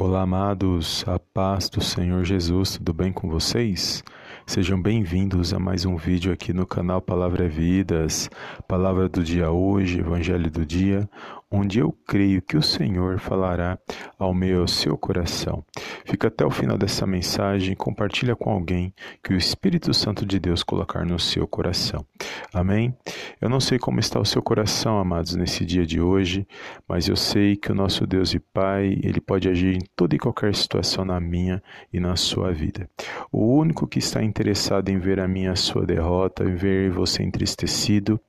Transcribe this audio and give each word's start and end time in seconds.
Olá, 0.00 0.22
amados, 0.22 1.04
a 1.08 1.18
paz 1.18 1.68
do 1.68 1.82
Senhor 1.82 2.24
Jesus, 2.24 2.74
tudo 2.76 2.94
bem 2.94 3.12
com 3.12 3.28
vocês? 3.28 4.04
Sejam 4.46 4.80
bem-vindos 4.80 5.52
a 5.52 5.58
mais 5.58 5.84
um 5.84 5.96
vídeo 5.96 6.32
aqui 6.32 6.52
no 6.52 6.64
canal 6.64 7.02
Palavra 7.02 7.46
é 7.46 7.48
Vidas, 7.48 8.30
Palavra 8.68 9.08
do 9.08 9.24
Dia 9.24 9.50
hoje, 9.50 9.98
Evangelho 9.98 10.48
do 10.52 10.64
Dia, 10.64 11.10
onde 11.50 11.78
eu 11.78 11.92
creio 12.06 12.42
que 12.42 12.56
o 12.56 12.62
Senhor 12.62 13.18
falará 13.18 13.78
ao 14.18 14.34
meu 14.34 14.66
seu 14.68 14.96
coração. 14.98 15.64
Fica 16.04 16.28
até 16.28 16.44
o 16.44 16.50
final 16.50 16.76
dessa 16.76 17.06
mensagem, 17.06 17.74
compartilha 17.74 18.36
com 18.36 18.50
alguém 18.50 18.92
que 19.22 19.32
o 19.32 19.36
Espírito 19.36 19.92
Santo 19.94 20.26
de 20.26 20.38
Deus 20.38 20.62
colocar 20.62 21.04
no 21.04 21.18
seu 21.18 21.46
coração. 21.46 22.04
Amém? 22.52 22.94
Eu 23.40 23.48
não 23.48 23.60
sei 23.60 23.78
como 23.78 24.00
está 24.00 24.20
o 24.20 24.24
seu 24.24 24.42
coração, 24.42 24.98
amados, 24.98 25.34
nesse 25.34 25.64
dia 25.64 25.86
de 25.86 26.00
hoje, 26.00 26.46
mas 26.86 27.08
eu 27.08 27.16
sei 27.16 27.56
que 27.56 27.72
o 27.72 27.74
nosso 27.74 28.06
Deus 28.06 28.34
e 28.34 28.38
Pai, 28.38 28.98
ele 29.02 29.20
pode 29.20 29.48
agir 29.48 29.74
em 29.74 29.80
toda 29.96 30.14
e 30.14 30.18
qualquer 30.18 30.54
situação 30.54 31.04
na 31.04 31.20
minha 31.20 31.62
e 31.92 32.00
na 32.00 32.16
sua 32.16 32.52
vida. 32.52 32.88
O 33.32 33.56
único 33.56 33.86
que 33.86 33.98
está 33.98 34.22
interessado 34.22 34.88
em 34.88 34.98
ver 34.98 35.20
a 35.20 35.28
minha 35.28 35.52
a 35.52 35.56
sua 35.56 35.86
derrota, 35.86 36.44
em 36.44 36.54
ver 36.54 36.90
você 36.90 37.22
entristecido, 37.22 38.20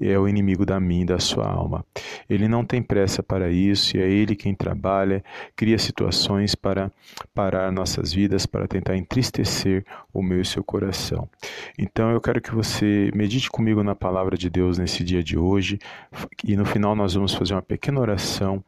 é 0.00 0.18
o 0.18 0.28
inimigo 0.28 0.64
da 0.64 0.78
minha 0.78 1.02
e 1.02 1.06
da 1.06 1.18
sua 1.18 1.46
alma. 1.46 1.84
Ele 2.28 2.48
não 2.48 2.59
tem 2.64 2.82
pressa 2.82 3.22
para 3.22 3.50
isso 3.50 3.96
e 3.96 4.00
é 4.00 4.08
ele 4.08 4.34
quem 4.34 4.54
trabalha, 4.54 5.22
cria 5.54 5.78
situações 5.78 6.54
para 6.54 6.90
parar 7.34 7.70
nossas 7.72 8.12
vidas, 8.12 8.46
para 8.46 8.66
tentar 8.66 8.96
entristecer 8.96 9.84
o 10.12 10.22
meu 10.22 10.40
e 10.40 10.44
seu 10.44 10.62
coração. 10.62 11.28
Então 11.78 12.10
eu 12.10 12.20
quero 12.20 12.40
que 12.40 12.54
você 12.54 13.10
medite 13.14 13.50
comigo 13.50 13.82
na 13.82 13.94
palavra 13.94 14.36
de 14.36 14.48
Deus 14.48 14.78
nesse 14.78 15.04
dia 15.04 15.22
de 15.22 15.38
hoje 15.38 15.78
e 16.44 16.56
no 16.56 16.64
final 16.64 16.94
nós 16.94 17.14
vamos 17.14 17.34
fazer 17.34 17.54
uma 17.54 17.62
pequena 17.62 18.00
oração 18.00 18.62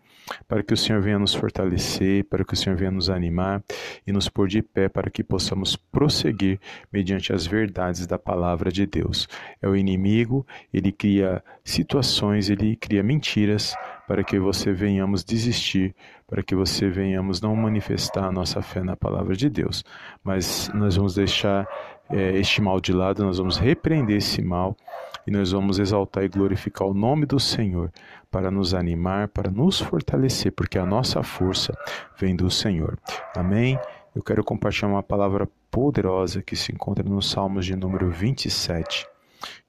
para 0.48 0.62
que 0.62 0.72
o 0.72 0.76
Senhor 0.76 1.00
venha 1.00 1.18
nos 1.18 1.34
fortalecer, 1.34 2.24
para 2.24 2.44
que 2.44 2.54
o 2.54 2.56
Senhor 2.56 2.76
venha 2.76 2.90
nos 2.90 3.10
animar 3.10 3.62
e 4.06 4.12
nos 4.12 4.28
pôr 4.28 4.48
de 4.48 4.62
pé 4.62 4.88
para 4.88 5.10
que 5.10 5.22
possamos 5.22 5.76
prosseguir 5.76 6.60
mediante 6.92 7.32
as 7.32 7.46
verdades 7.46 8.06
da 8.06 8.18
palavra 8.18 8.70
de 8.70 8.86
Deus. 8.86 9.28
É 9.60 9.68
o 9.68 9.76
inimigo, 9.76 10.46
ele 10.72 10.92
cria 10.92 11.42
situações, 11.64 12.50
ele 12.50 12.76
cria 12.76 13.02
mentiras 13.02 13.74
para 14.06 14.24
que 14.24 14.38
você 14.38 14.72
venhamos 14.72 15.24
desistir, 15.24 15.94
para 16.26 16.42
que 16.42 16.54
você 16.54 16.88
venhamos 16.88 17.40
não 17.40 17.54
manifestar 17.54 18.24
a 18.24 18.32
nossa 18.32 18.60
fé 18.60 18.82
na 18.82 18.96
palavra 18.96 19.34
de 19.34 19.48
Deus. 19.48 19.84
Mas 20.22 20.70
nós 20.74 20.96
vamos 20.96 21.14
deixar 21.14 21.66
é, 22.10 22.36
este 22.38 22.60
mal 22.60 22.80
de 22.80 22.92
lado, 22.92 23.24
nós 23.24 23.38
vamos 23.38 23.56
repreender 23.56 24.18
esse 24.18 24.42
mal 24.42 24.76
e 25.26 25.30
nós 25.30 25.52
vamos 25.52 25.78
exaltar 25.78 26.24
e 26.24 26.28
glorificar 26.28 26.86
o 26.86 26.94
nome 26.94 27.26
do 27.26 27.38
Senhor 27.38 27.92
para 28.30 28.50
nos 28.50 28.74
animar, 28.74 29.28
para 29.28 29.50
nos 29.50 29.80
fortalecer, 29.80 30.52
porque 30.52 30.78
a 30.78 30.86
nossa 30.86 31.22
força 31.22 31.76
vem 32.18 32.34
do 32.34 32.50
Senhor. 32.50 32.98
Amém? 33.36 33.78
Eu 34.14 34.22
quero 34.22 34.44
compartilhar 34.44 34.88
uma 34.88 35.02
palavra 35.02 35.48
poderosa 35.70 36.42
que 36.42 36.56
se 36.56 36.72
encontra 36.72 37.04
nos 37.04 37.30
Salmos 37.30 37.64
de 37.64 37.74
número 37.76 38.10
27, 38.10 39.06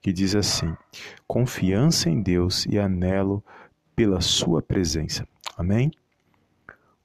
que 0.02 0.12
diz 0.12 0.34
assim: 0.34 0.74
Confiança 1.26 2.10
em 2.10 2.20
Deus 2.20 2.66
e 2.66 2.78
anelo 2.78 3.42
pela 3.96 4.20
Sua 4.20 4.60
presença. 4.60 5.26
Amém? 5.56 5.90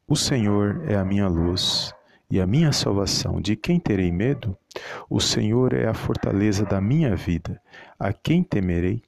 O 0.08 0.16
Senhor 0.16 0.83
é 0.88 0.95
a 0.95 1.05
minha 1.05 1.27
luz 1.27 1.94
e 2.30 2.40
a 2.40 2.46
minha 2.46 2.72
salvação. 2.72 3.42
De 3.42 3.56
quem 3.56 3.80
terei 3.80 4.12
medo? 4.12 4.58
O 5.10 5.20
Senhor 5.20 5.74
é 5.74 5.88
a 5.88 5.94
fortaleza 5.94 6.64
da 6.66 6.80
minha 6.80 7.16
vida. 7.16 7.62
A 7.98 8.14
quem 8.14 8.44
temerei? 8.44 9.02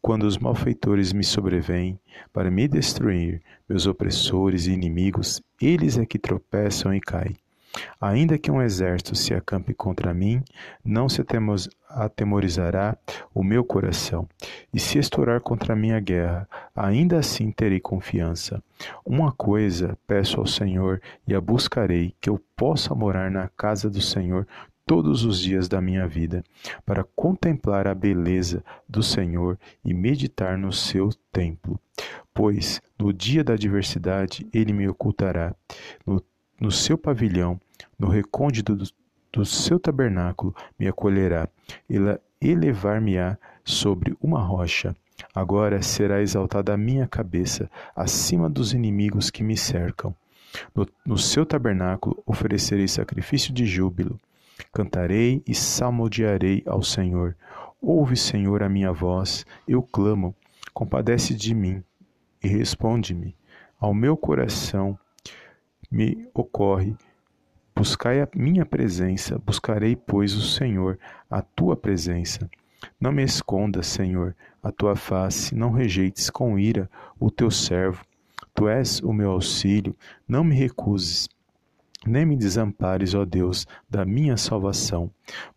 Quando 0.00 0.22
os 0.24 0.38
malfeitores 0.38 1.12
me 1.12 1.22
sobrevêm 1.22 2.00
para 2.32 2.50
me 2.50 2.66
destruir, 2.66 3.42
meus 3.68 3.86
opressores 3.86 4.66
e 4.66 4.72
inimigos, 4.72 5.42
eles 5.60 5.98
é 5.98 6.06
que 6.06 6.18
tropeçam 6.18 6.94
e 6.94 7.00
caem. 7.00 7.36
Ainda 8.00 8.38
que 8.38 8.50
um 8.50 8.62
exército 8.62 9.14
se 9.14 9.34
acampe 9.34 9.74
contra 9.74 10.14
mim, 10.14 10.42
não 10.84 11.08
se 11.08 11.24
atemorizará 11.88 12.96
o 13.34 13.42
meu 13.42 13.64
coração. 13.64 14.28
E 14.72 14.78
se 14.78 14.98
estourar 14.98 15.40
contra 15.40 15.74
mim 15.74 15.92
a 15.92 16.00
guerra, 16.00 16.48
ainda 16.74 17.18
assim 17.18 17.50
terei 17.50 17.80
confiança. 17.80 18.62
Uma 19.04 19.32
coisa 19.32 19.98
peço 20.06 20.40
ao 20.40 20.46
Senhor 20.46 21.00
e 21.26 21.34
a 21.34 21.40
buscarei, 21.40 22.14
que 22.20 22.30
eu 22.30 22.40
possa 22.56 22.94
morar 22.94 23.30
na 23.30 23.48
casa 23.48 23.88
do 23.90 24.00
Senhor 24.00 24.46
todos 24.88 25.22
os 25.22 25.38
dias 25.38 25.68
da 25.68 25.82
minha 25.82 26.08
vida, 26.08 26.42
para 26.86 27.04
contemplar 27.14 27.86
a 27.86 27.94
beleza 27.94 28.64
do 28.88 29.02
Senhor 29.02 29.58
e 29.84 29.92
meditar 29.92 30.56
no 30.56 30.72
seu 30.72 31.10
templo. 31.30 31.78
Pois 32.32 32.80
no 32.98 33.12
dia 33.12 33.44
da 33.44 33.52
adversidade 33.52 34.48
ele 34.50 34.72
me 34.72 34.88
ocultará, 34.88 35.54
no, 36.06 36.24
no 36.60 36.70
seu 36.70 36.98
pavilhão, 36.98 37.60
no 37.98 38.08
recôndito 38.08 38.74
do, 38.74 38.84
do 39.32 39.44
seu 39.44 39.78
tabernáculo 39.78 40.54
me 40.78 40.88
acolherá, 40.88 41.48
ele 41.88 42.18
elevar-me-á 42.40 43.36
sobre 43.64 44.16
uma 44.20 44.40
rocha. 44.40 44.94
Agora 45.34 45.82
será 45.82 46.20
exaltada 46.20 46.72
a 46.72 46.76
minha 46.76 47.06
cabeça 47.06 47.70
acima 47.94 48.48
dos 48.48 48.72
inimigos 48.72 49.30
que 49.30 49.42
me 49.42 49.56
cercam. 49.56 50.14
No, 50.74 50.86
no 51.04 51.18
seu 51.18 51.44
tabernáculo 51.44 52.22
oferecerei 52.24 52.88
sacrifício 52.88 53.52
de 53.52 53.66
júbilo. 53.66 54.18
Cantarei 54.72 55.42
e 55.46 55.54
salmodiarei 55.54 56.62
ao 56.66 56.82
Senhor. 56.82 57.36
Ouve, 57.80 58.16
Senhor, 58.16 58.62
a 58.62 58.68
minha 58.68 58.92
voz, 58.92 59.44
eu 59.66 59.82
clamo. 59.82 60.34
Compadece 60.72 61.34
de 61.34 61.54
mim 61.54 61.82
e 62.42 62.48
responde-me. 62.48 63.36
Ao 63.80 63.92
meu 63.92 64.16
coração 64.16 64.98
me 65.90 66.28
ocorre 66.34 66.96
Buscai 67.78 68.20
a 68.20 68.28
minha 68.34 68.66
presença, 68.66 69.38
buscarei, 69.38 69.94
pois, 69.94 70.34
o 70.34 70.42
Senhor, 70.42 70.98
a 71.30 71.40
tua 71.40 71.76
presença. 71.76 72.50
Não 73.00 73.12
me 73.12 73.22
escondas, 73.22 73.86
Senhor, 73.86 74.34
a 74.60 74.72
tua 74.72 74.96
face, 74.96 75.54
não 75.54 75.70
rejeites 75.70 76.28
com 76.28 76.58
ira 76.58 76.90
o 77.20 77.30
teu 77.30 77.52
servo. 77.52 78.04
Tu 78.52 78.68
és 78.68 78.98
o 78.98 79.12
meu 79.12 79.30
auxílio, 79.30 79.94
não 80.26 80.42
me 80.42 80.56
recuses. 80.56 81.28
Nem 82.04 82.26
me 82.26 82.36
desampares, 82.36 83.14
ó 83.14 83.24
Deus, 83.24 83.64
da 83.88 84.04
minha 84.04 84.36
salvação, 84.36 85.08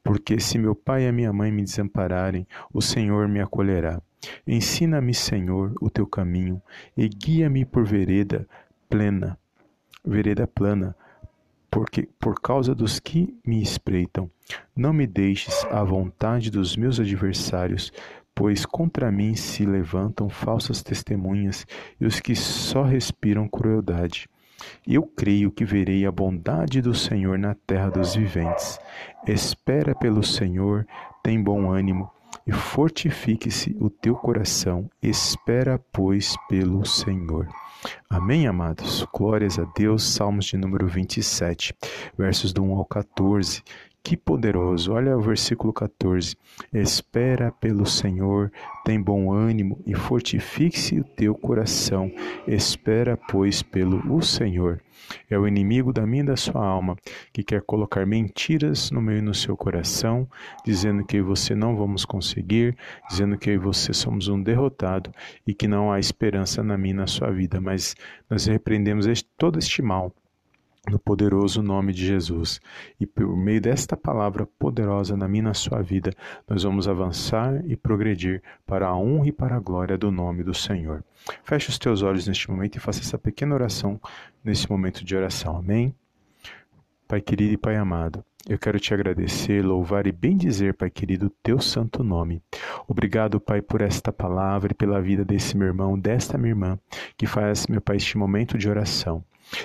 porque 0.03 0.39
se 0.39 0.59
meu 0.59 0.75
pai 0.75 1.07
e 1.07 1.11
minha 1.11 1.33
mãe 1.33 1.51
me 1.51 1.63
desampararem, 1.63 2.45
o 2.71 2.83
Senhor 2.83 3.27
me 3.27 3.41
acolherá. 3.41 3.99
Ensina-me, 4.45 5.15
Senhor, 5.15 5.73
o 5.81 5.89
teu 5.89 6.05
caminho 6.05 6.61
e 6.95 7.09
guia-me 7.09 7.65
por 7.65 7.83
vereda 7.83 8.47
plena, 8.87 9.39
vereda 10.03 10.47
plana, 10.47 10.95
porque 11.69 12.09
por 12.19 12.39
causa 12.41 12.75
dos 12.75 12.99
que 12.99 13.37
me 13.45 13.61
espreitam. 13.61 14.29
Não 14.75 14.91
me 14.91 15.07
deixes 15.07 15.63
à 15.65 15.83
vontade 15.83 16.51
dos 16.51 16.75
meus 16.75 16.99
adversários, 16.99 17.91
pois 18.35 18.65
contra 18.65 19.11
mim 19.11 19.35
se 19.35 19.65
levantam 19.65 20.29
falsas 20.29 20.83
testemunhas 20.83 21.65
e 21.99 22.05
os 22.05 22.19
que 22.19 22.35
só 22.35 22.83
respiram 22.83 23.47
crueldade. 23.47 24.29
Eu 24.87 25.03
creio 25.03 25.51
que 25.51 25.65
verei 25.65 26.05
a 26.05 26.11
bondade 26.11 26.81
do 26.81 26.93
Senhor 26.93 27.37
na 27.39 27.55
terra 27.55 27.89
dos 27.89 28.15
viventes. 28.15 28.79
Espera 29.25 29.95
pelo 29.95 30.23
Senhor, 30.23 30.85
tem 31.23 31.41
bom 31.41 31.71
ânimo 31.71 32.11
e 32.45 32.51
fortifique-se 32.51 33.75
o 33.79 33.89
teu 33.89 34.15
coração. 34.15 34.89
Espera, 35.01 35.79
pois, 35.91 36.35
pelo 36.47 36.85
Senhor. 36.85 37.47
Amém, 38.09 38.47
amados? 38.47 39.05
Glórias 39.13 39.57
a 39.57 39.65
Deus. 39.75 40.03
Salmos 40.03 40.45
de 40.45 40.57
número 40.57 40.87
27, 40.87 41.73
versos 42.17 42.53
do 42.53 42.63
1 42.63 42.77
ao 42.77 42.85
14. 42.85 43.63
Que 44.03 44.17
poderoso! 44.17 44.93
Olha 44.93 45.15
o 45.15 45.21
versículo 45.21 45.71
14. 45.71 46.35
Espera 46.73 47.51
pelo 47.51 47.85
Senhor, 47.85 48.51
tem 48.83 48.99
bom 48.99 49.31
ânimo 49.31 49.79
e 49.85 49.93
fortifique-se 49.93 50.99
o 50.99 51.03
teu 51.03 51.35
coração. 51.35 52.11
Espera, 52.47 53.15
pois, 53.29 53.61
pelo 53.61 54.01
o 54.13 54.21
Senhor. 54.21 54.81
É 55.29 55.37
o 55.37 55.47
inimigo 55.47 55.93
da 55.93 56.05
minha 56.05 56.23
e 56.23 56.25
da 56.25 56.35
sua 56.35 56.65
alma 56.65 56.95
que 57.31 57.43
quer 57.43 57.61
colocar 57.61 58.05
mentiras 58.05 58.89
no 58.89 59.01
meio 59.01 59.21
no 59.21 59.33
seu 59.33 59.55
coração, 59.55 60.27
dizendo 60.65 61.05
que 61.05 61.21
você 61.21 61.53
não 61.53 61.75
vamos 61.75 62.03
conseguir, 62.03 62.75
dizendo 63.07 63.37
que 63.37 63.57
você 63.57 63.93
somos 63.93 64.27
um 64.27 64.41
derrotado 64.41 65.11
e 65.45 65.53
que 65.53 65.67
não 65.67 65.91
há 65.91 65.99
esperança 65.99 66.63
na 66.63 66.77
minha 66.77 66.93
e 66.93 66.97
na 66.97 67.07
sua 67.07 67.31
vida. 67.31 67.61
Mas 67.61 67.95
nós 68.29 68.45
repreendemos 68.45 69.05
todo 69.37 69.59
este 69.59 69.81
mal 69.81 70.13
no 70.89 70.97
poderoso 70.97 71.61
nome 71.61 71.93
de 71.93 72.05
Jesus. 72.05 72.59
E 72.99 73.05
por 73.05 73.35
meio 73.35 73.61
desta 73.61 73.95
palavra 73.95 74.47
poderosa 74.57 75.15
na 75.15 75.27
minha 75.27 75.43
na 75.43 75.53
sua 75.53 75.81
vida, 75.81 76.13
nós 76.47 76.63
vamos 76.63 76.87
avançar 76.87 77.63
e 77.65 77.75
progredir 77.75 78.41
para 78.65 78.87
a 78.87 78.97
honra 78.97 79.27
e 79.27 79.31
para 79.31 79.55
a 79.55 79.59
glória 79.59 79.97
do 79.97 80.11
nome 80.11 80.43
do 80.43 80.53
Senhor. 80.53 81.03
Feche 81.43 81.69
os 81.69 81.77
teus 81.77 82.01
olhos 82.01 82.27
neste 82.27 82.49
momento 82.49 82.77
e 82.77 82.79
faça 82.79 83.01
essa 83.01 83.17
pequena 83.17 83.53
oração 83.53 83.99
nesse 84.43 84.69
momento 84.69 85.05
de 85.05 85.15
oração. 85.15 85.57
Amém? 85.57 85.95
Pai 87.07 87.21
querido 87.21 87.53
e 87.53 87.57
Pai 87.57 87.75
amado, 87.75 88.23
eu 88.47 88.57
quero 88.57 88.79
te 88.79 88.93
agradecer, 88.93 89.63
louvar 89.63 90.07
e 90.07 90.11
bendizer, 90.11 90.73
Pai 90.73 90.89
querido, 90.89 91.29
teu 91.43 91.59
santo 91.59 92.03
nome. 92.03 92.41
Obrigado, 92.87 93.39
Pai, 93.39 93.61
por 93.61 93.81
esta 93.81 94.11
palavra 94.11 94.71
e 94.71 94.75
pela 94.75 95.01
vida 95.01 95.23
desse 95.23 95.55
meu 95.55 95.67
irmão, 95.67 95.99
desta 95.99 96.37
minha 96.37 96.51
irmã, 96.51 96.79
que 97.17 97.27
faz, 97.27 97.67
meu 97.67 97.81
Pai, 97.81 97.97
este 97.97 98.17
momento 98.17 98.57
de 98.57 98.69
oração. 98.69 99.23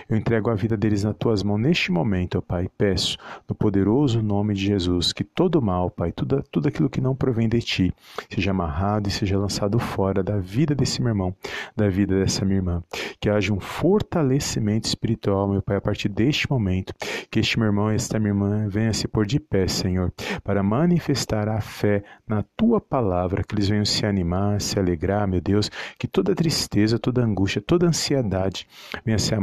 Eu 0.08 0.16
entrego 0.16 0.50
a 0.50 0.54
vida 0.54 0.76
deles 0.76 1.04
nas 1.04 1.16
tuas 1.16 1.42
mãos 1.42 1.58
neste 1.58 1.90
momento, 1.90 2.38
ó 2.38 2.40
Pai. 2.40 2.68
Peço, 2.76 3.16
no 3.48 3.54
poderoso 3.54 4.22
nome 4.22 4.54
de 4.54 4.64
Jesus, 4.64 5.12
que 5.12 5.24
todo 5.24 5.60
mal, 5.62 5.90
Pai, 5.90 6.12
tudo, 6.12 6.42
tudo 6.50 6.68
aquilo 6.68 6.90
que 6.90 7.00
não 7.00 7.14
provém 7.14 7.48
de 7.48 7.60
ti, 7.60 7.94
seja 8.28 8.50
amarrado 8.50 9.08
e 9.08 9.12
seja 9.12 9.38
lançado 9.38 9.78
fora 9.78 10.22
da 10.22 10.38
vida 10.38 10.74
desse 10.74 11.00
meu 11.00 11.10
irmão, 11.10 11.34
da 11.76 11.88
vida 11.88 12.18
dessa 12.18 12.44
minha 12.44 12.58
irmã. 12.58 12.82
Que 13.20 13.30
haja 13.30 13.52
um 13.52 13.60
fortalecimento 13.60 14.86
espiritual, 14.86 15.48
meu 15.48 15.62
Pai, 15.62 15.76
a 15.76 15.80
partir 15.80 16.08
deste 16.08 16.50
momento. 16.50 16.92
Que 17.30 17.40
este 17.40 17.58
meu 17.58 17.66
irmão 17.66 17.92
e 17.92 17.94
esta 17.94 18.18
minha 18.18 18.30
irmã 18.30 18.68
venham 18.68 18.92
se 18.92 19.08
pôr 19.08 19.26
de 19.26 19.40
pé, 19.40 19.66
Senhor, 19.68 20.12
para 20.42 20.62
manifestar 20.62 21.48
a 21.48 21.60
fé 21.60 22.02
na 22.26 22.42
tua 22.56 22.80
palavra, 22.80 23.42
que 23.42 23.54
eles 23.54 23.68
venham 23.68 23.84
se 23.84 24.04
animar, 24.06 24.60
se 24.60 24.78
alegrar, 24.78 25.26
meu 25.26 25.40
Deus, 25.40 25.70
que 25.98 26.06
toda 26.06 26.34
tristeza, 26.34 26.98
toda 26.98 27.24
angústia, 27.24 27.60
toda 27.60 27.86
ansiedade 27.86 28.66
venha 29.04 29.18
ser 29.18 29.34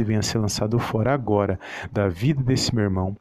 e 0.00 0.04
venha 0.04 0.22
ser 0.22 0.38
lançado 0.38 0.78
fora 0.78 1.12
agora 1.12 1.58
da 1.92 2.08
vida 2.08 2.42
desse 2.42 2.74
meu 2.74 2.84
irmão 2.84 3.16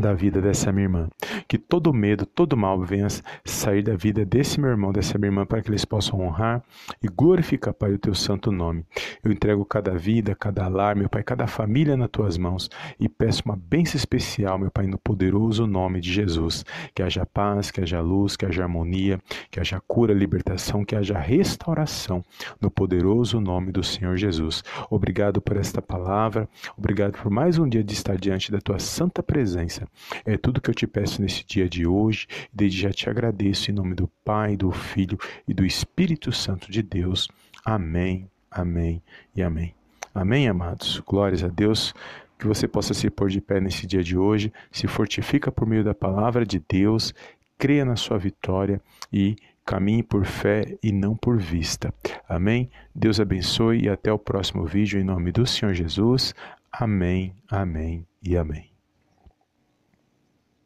da 0.00 0.12
vida 0.12 0.40
dessa 0.40 0.72
minha 0.72 0.84
irmã. 0.84 1.08
Que 1.48 1.58
todo 1.58 1.92
medo, 1.92 2.26
todo 2.26 2.56
mal 2.56 2.80
venha 2.82 3.08
sair 3.44 3.82
da 3.82 3.94
vida 3.94 4.24
desse 4.24 4.60
meu 4.60 4.70
irmão, 4.70 4.92
dessa 4.92 5.18
minha 5.18 5.28
irmã, 5.28 5.46
para 5.46 5.62
que 5.62 5.70
eles 5.70 5.84
possam 5.84 6.20
honrar 6.20 6.62
e 7.02 7.08
glorificar, 7.08 7.74
Pai, 7.74 7.92
o 7.92 7.98
teu 7.98 8.14
santo 8.14 8.50
nome. 8.52 8.84
Eu 9.24 9.32
entrego 9.32 9.64
cada 9.64 9.96
vida, 9.96 10.34
cada 10.34 10.68
lar, 10.68 10.96
meu 10.96 11.08
Pai, 11.08 11.22
cada 11.22 11.46
família 11.46 11.96
nas 11.96 12.10
tuas 12.10 12.36
mãos 12.36 12.68
e 12.98 13.08
peço 13.08 13.42
uma 13.44 13.56
bênção 13.56 13.96
especial, 13.96 14.58
meu 14.58 14.70
Pai, 14.70 14.86
no 14.86 14.98
poderoso 14.98 15.66
nome 15.66 16.00
de 16.00 16.12
Jesus. 16.12 16.64
Que 16.94 17.02
haja 17.02 17.24
paz, 17.24 17.70
que 17.70 17.80
haja 17.80 18.00
luz, 18.00 18.36
que 18.36 18.46
haja 18.46 18.62
harmonia, 18.62 19.20
que 19.50 19.60
haja 19.60 19.80
cura, 19.86 20.12
libertação, 20.12 20.84
que 20.84 20.94
haja 20.94 21.18
restauração 21.18 22.24
no 22.60 22.70
poderoso 22.70 23.40
nome 23.40 23.72
do 23.72 23.82
Senhor 23.82 24.16
Jesus. 24.16 24.62
Obrigado 24.90 25.40
por 25.40 25.56
esta 25.56 25.80
palavra, 25.80 26.48
obrigado 26.76 27.12
por 27.12 27.30
mais 27.30 27.58
um 27.58 27.68
dia 27.68 27.82
de 27.82 27.92
estar 27.92 28.16
diante 28.16 28.50
da 28.50 28.60
tua 28.60 28.78
santa 28.78 29.22
presença. 29.22 29.85
É 30.24 30.36
tudo 30.36 30.60
que 30.60 30.70
eu 30.70 30.74
te 30.74 30.86
peço 30.86 31.20
nesse 31.20 31.44
dia 31.44 31.68
de 31.68 31.86
hoje, 31.86 32.26
desde 32.52 32.80
já 32.80 32.90
te 32.90 33.08
agradeço 33.08 33.70
em 33.70 33.74
nome 33.74 33.94
do 33.94 34.08
Pai, 34.24 34.56
do 34.56 34.70
Filho 34.70 35.18
e 35.46 35.54
do 35.54 35.64
Espírito 35.64 36.32
Santo 36.32 36.70
de 36.70 36.82
Deus. 36.82 37.28
Amém, 37.64 38.30
amém 38.50 39.02
e 39.34 39.42
amém. 39.42 39.74
Amém, 40.14 40.48
amados. 40.48 41.00
Glórias 41.00 41.44
a 41.44 41.48
Deus. 41.48 41.94
Que 42.38 42.46
você 42.46 42.68
possa 42.68 42.92
se 42.92 43.08
pôr 43.08 43.30
de 43.30 43.40
pé 43.40 43.60
nesse 43.60 43.86
dia 43.86 44.02
de 44.02 44.16
hoje, 44.16 44.52
se 44.70 44.86
fortifica 44.86 45.50
por 45.50 45.66
meio 45.66 45.82
da 45.82 45.94
palavra 45.94 46.44
de 46.44 46.62
Deus, 46.68 47.14
creia 47.58 47.84
na 47.84 47.96
sua 47.96 48.18
vitória 48.18 48.80
e 49.10 49.36
caminhe 49.64 50.02
por 50.02 50.24
fé 50.24 50.78
e 50.82 50.92
não 50.92 51.16
por 51.16 51.38
vista. 51.38 51.92
Amém? 52.28 52.70
Deus 52.94 53.18
abençoe 53.18 53.84
e 53.84 53.88
até 53.88 54.12
o 54.12 54.18
próximo 54.18 54.64
vídeo 54.64 55.00
em 55.00 55.04
nome 55.04 55.32
do 55.32 55.46
Senhor 55.46 55.74
Jesus. 55.74 56.34
Amém, 56.70 57.34
amém 57.50 58.06
e 58.22 58.36
amém. 58.36 58.75